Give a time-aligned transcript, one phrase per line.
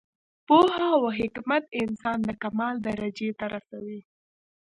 [0.47, 3.99] پوهه او حکمت انسان د کمال درجې ته رسوي.